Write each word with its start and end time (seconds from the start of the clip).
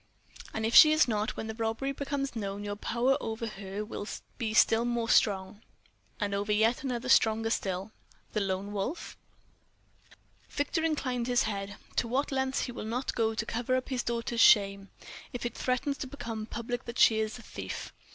"And 0.51 0.65
if 0.65 0.73
she 0.73 0.91
is 0.91 1.07
not, 1.07 1.37
when 1.37 1.45
the 1.45 1.53
robbery 1.53 1.91
becomes 1.91 2.35
known, 2.35 2.63
your 2.63 2.75
power 2.75 3.17
over 3.21 3.45
her 3.45 3.85
will 3.85 4.07
be 4.39 4.51
still 4.51 4.83
more 4.83 5.07
strong?" 5.09 5.61
"And 6.19 6.33
over 6.33 6.51
yet 6.51 6.81
another 6.81 7.07
stronger 7.07 7.51
still." 7.51 7.91
"The 8.33 8.39
Lone 8.39 8.73
Wolf?" 8.73 9.15
Victor 10.49 10.83
inclined 10.83 11.27
his 11.27 11.43
head. 11.43 11.75
"To 11.97 12.07
what 12.07 12.31
lengths 12.31 12.67
will 12.67 12.83
he 12.83 12.89
not 12.89 13.13
go 13.13 13.35
to 13.35 13.45
cover 13.45 13.75
up 13.75 13.89
his 13.89 14.01
daughter's 14.01 14.41
shame, 14.41 14.89
if 15.33 15.45
it 15.45 15.53
threatens 15.53 15.97
to 15.99 16.07
become 16.07 16.47
public 16.47 16.85
that 16.85 16.97
she 16.97 17.19
is 17.19 17.37
a 17.37 17.43
thief? 17.43 17.93